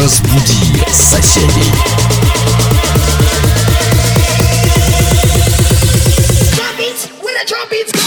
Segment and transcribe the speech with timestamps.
[0.00, 1.74] Разбуди соседей.
[7.46, 7.99] Drop it.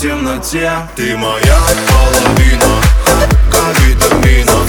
[0.00, 0.72] темноте.
[0.96, 1.58] Ты моя
[1.90, 2.80] половина,
[3.50, 4.59] как витамина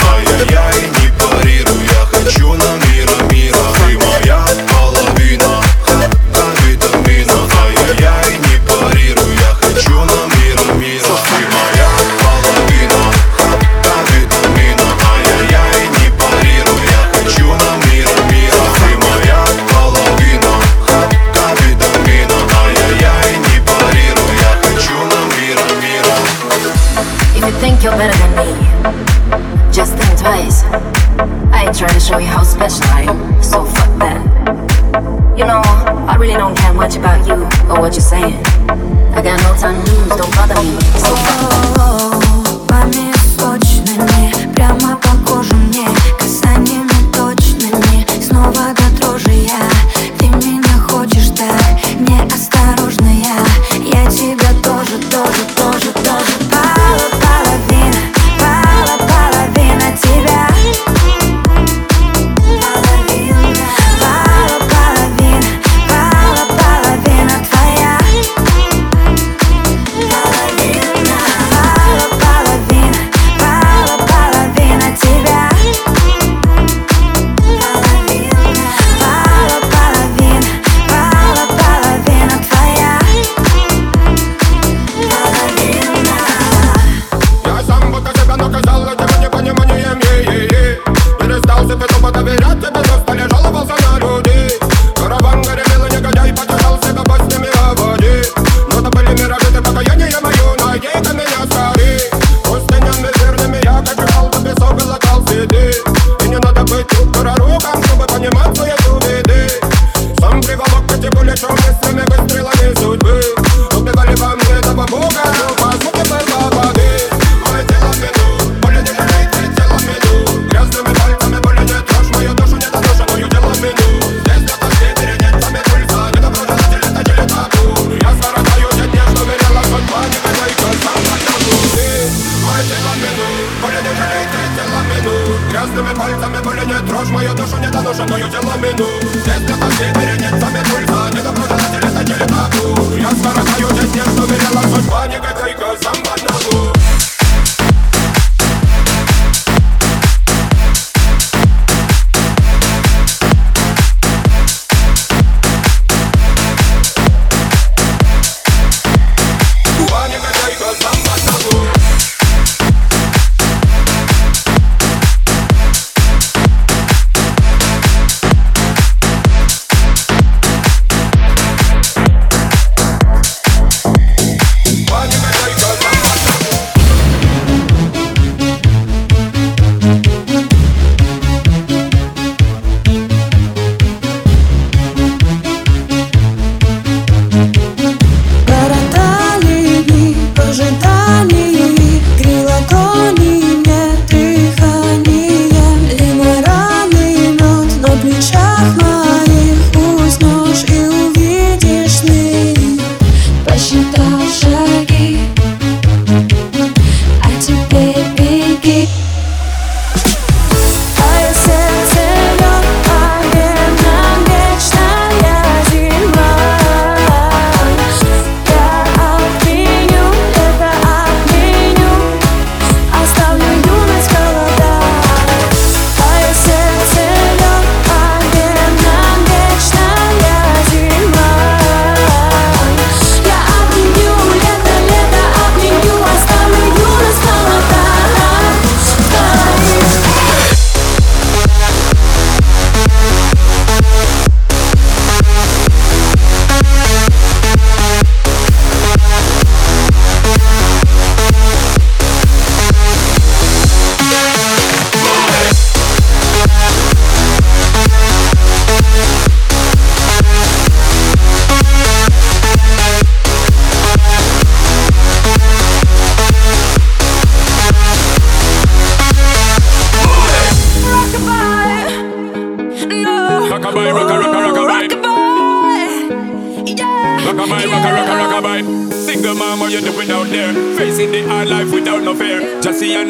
[143.94, 145.41] сердце умерела судьба никогда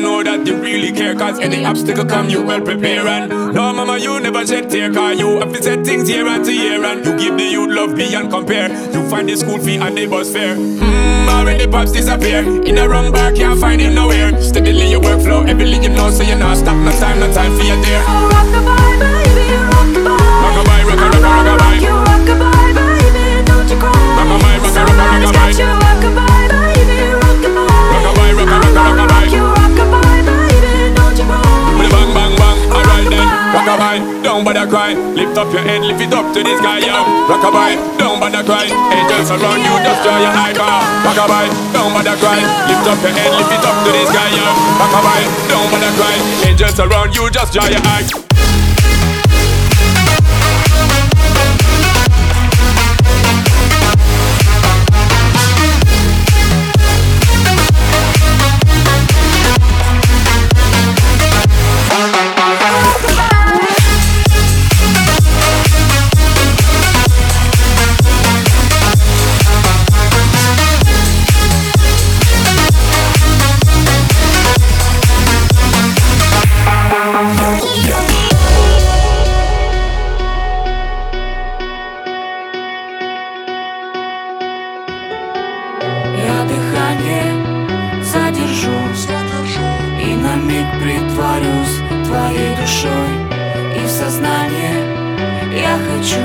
[0.01, 1.15] know that you really care.
[1.15, 3.07] Cause any obstacle come, you well prepare.
[3.07, 4.91] And no, mama, you never shed tear.
[4.93, 6.83] Cause you have to set things year after year.
[6.83, 8.69] And you give the youth love beyond compare.
[8.91, 10.55] You find the school fee and the bus fare.
[10.55, 12.39] Mmm, already pops disappear.
[12.63, 14.39] In a wrong bar, can't find him nowhere.
[14.41, 16.75] Steadily your workflow, every you know, so you're not stop.
[16.75, 18.30] No time, no time for your dear.
[34.71, 34.95] cry.
[34.95, 36.79] Lift up your head, lift it up to this guy.
[36.79, 36.95] yo.
[37.27, 38.71] Rock a boy, don't bother cry.
[38.71, 40.79] Angels around you, just draw your eye bar.
[41.03, 42.39] Rock a boy, don't bother cry.
[42.71, 44.31] Lift up your head, lift it up to this guy.
[44.31, 44.47] yo.
[44.79, 46.15] Rock a boy, don't bother cry.
[46.47, 48.30] Angels around you, just draw your eye.
[90.31, 93.11] На миг притворюсь твоей душой
[93.75, 94.75] И в сознание.
[95.51, 96.21] Я хочу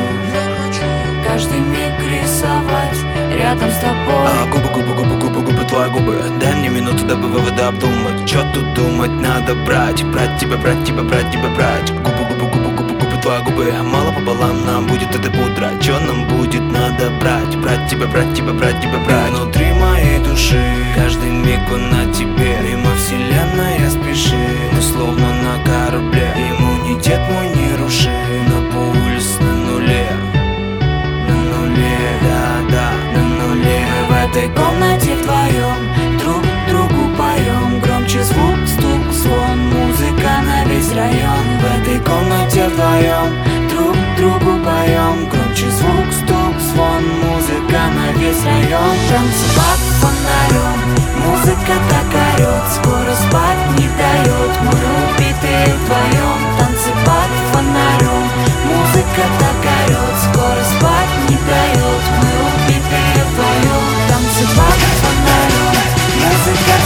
[1.27, 2.97] Каждый миг рисовать
[3.37, 4.27] рядом с тобой.
[4.27, 6.23] А, губы, губы, губы, губы, губы, твои губы.
[6.41, 8.25] Дай мне минуту, дабы выводы обдумать.
[8.27, 11.91] Чё тут думать, надо брать Брать тебя, брать тебя, брать тебя, брать.
[11.91, 12.16] Губы,
[13.27, 17.57] губы, губы, твои губы Мало пополам нам будет этой пудра Чё нам будет, надо брать?
[17.57, 19.31] Брать тебя, брать тебя, брать тебя, брать.
[19.31, 20.63] Внутри моей души.
[20.95, 22.57] Каждый миг он на тебе.
[22.63, 26.33] Мимо вселенная спеши Мы словно на корабле.
[26.37, 28.11] Иммунитет мой не руши.
[28.49, 30.09] На пульс на нуле.
[31.29, 33.87] На нуле, да, да, на нуле.
[33.91, 39.59] Мы в этой комнате вдвоем Друг другу поем Громче звук, стук, звон.
[39.71, 41.46] Музыка на весь район
[41.97, 47.05] этой комнате вдвоем Друг другу поем Громче звук, стук, звон.
[47.23, 48.97] Музыка на весь район.
[49.09, 50.79] Танцевать фонарем
[51.25, 54.53] Музыка так орет Скоро спать не дает.
[54.63, 58.25] Мы убитые вдвоем Танцевать фонарем
[58.67, 62.03] Музыка так орет Скоро спать не дает.
[62.21, 65.77] Мы убитые вдвоем Танцевать фонарем
[66.23, 66.86] Музыка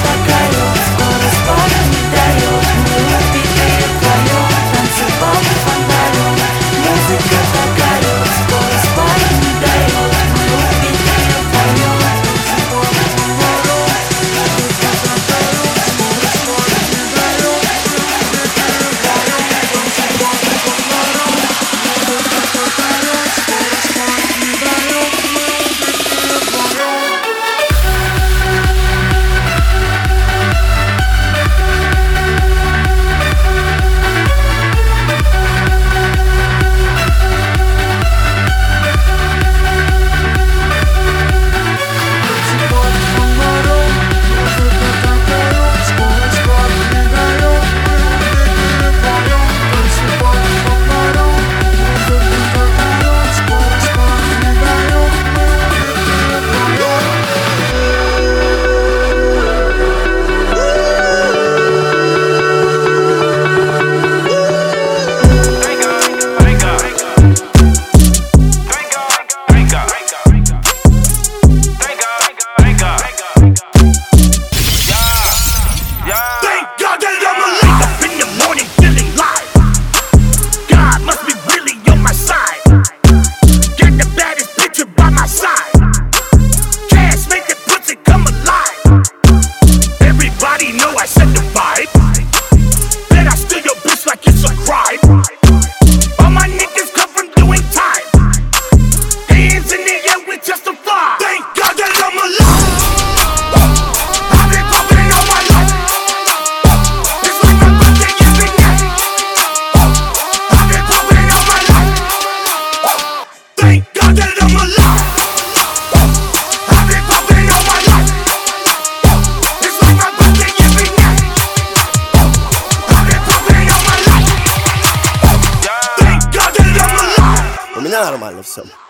[128.40, 128.89] of some.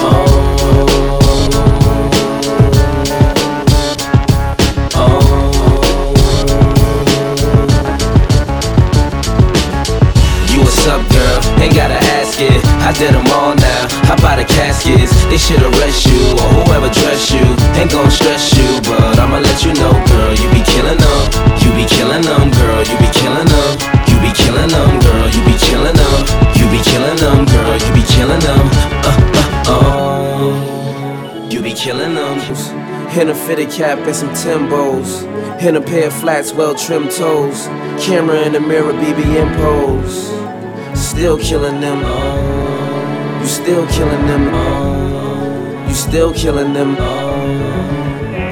[0.00, 0.38] Oh.
[12.20, 12.64] ask it.
[12.86, 13.88] I did them all now.
[14.06, 15.12] How about the caskets?
[15.26, 15.60] They should
[33.48, 35.24] fitted cap and some Timbos.
[35.62, 37.66] In a pair of flats, well trimmed toes.
[37.98, 40.28] Camera in the mirror, BBM pose.
[40.94, 42.00] Still killing them.
[43.40, 44.44] You still killing them.
[45.88, 46.96] You still killing them.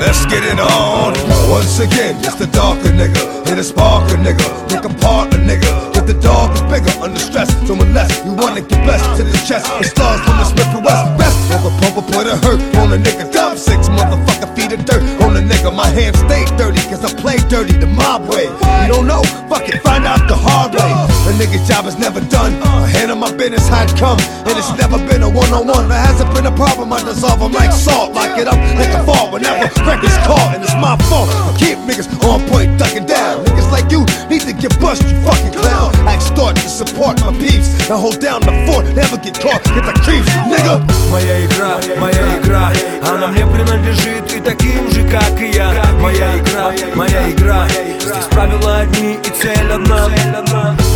[0.01, 1.13] Let's get it on.
[1.51, 3.47] Once again, it's the darker nigga.
[3.47, 4.49] Hit a sparker nigga.
[4.71, 5.86] Pick apart a nigga.
[6.07, 7.51] The dog is bigger, under stress.
[7.67, 11.19] So unless you wanna get blessed to the chest, it stars from the Smith West.
[11.19, 11.37] Best
[11.81, 13.31] pumper put a hurt on a nigga.
[13.33, 15.75] Dump six motherfucker feet of dirt on a nigga.
[15.75, 18.47] My hands stay dirty, cause I play dirty the mob way.
[18.85, 19.23] You don't know?
[19.49, 20.93] Fuck it, find out the hard way.
[21.27, 22.55] A nigga's job is never done.
[22.63, 24.19] I handle my business how it come.
[24.47, 25.89] And it's never been a one on one.
[25.89, 28.15] There hasn't been a problem, I dissolve them like salt.
[28.15, 30.55] Lock it up like a fall whenever records caught.
[30.55, 31.29] And it's my fault.
[31.31, 33.46] I keep niggas on point, ducking down.
[33.91, 35.95] You need to get bust, you fucking clown.
[36.07, 37.89] I extort to support my peeps.
[37.89, 39.63] Now hold down the fort, never get caught.
[39.65, 40.83] Get the creeps, nigga.
[41.11, 42.73] Моя игра, моя игра,
[43.09, 48.79] она мне принадлежит и таким же, как и я Моя игра, моя игра, здесь правила
[48.79, 50.09] одни и цель одна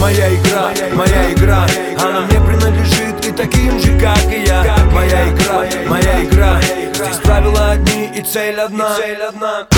[0.00, 1.66] Моя игра, моя игра,
[2.02, 7.71] она мне принадлежит и таким же, как и я Моя игра, моя игра, здесь правила
[7.71, 8.97] одни и цель одна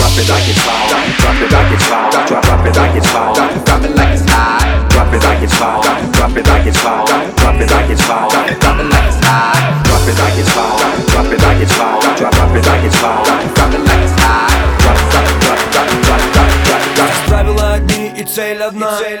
[0.08, 0.88] Drop it like it's hot.
[1.20, 2.26] Drop it like it's hot.
[2.26, 3.34] Drop, drop it like it's hot.
[3.36, 4.88] Drop it like it's hot.
[4.90, 6.12] Drop it like it's hot.
[6.12, 7.32] Drop it like it's hot.
[7.38, 8.28] Drop it like it's hot.
[8.28, 9.84] Drop it like it's hot.
[9.84, 10.78] Drop it like it's hot.
[11.06, 12.16] Drop it like it's hot.
[12.18, 13.26] Drop, drop it like it's hot.
[13.54, 14.50] Drop it like it's hot.
[14.80, 17.08] Drop, drop, drop, drop, drop, drop, drop, drop.
[17.08, 19.20] Здесь правила одни и цель одна Здесь